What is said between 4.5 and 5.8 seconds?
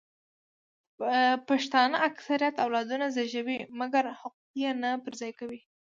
یې نه پر ځای کوي